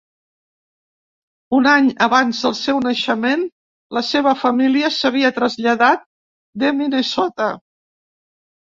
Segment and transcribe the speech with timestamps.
[1.57, 3.45] Un any abans del seu naixement,
[3.99, 6.11] la seva família s'havia traslladat
[6.65, 7.55] de Minnesota.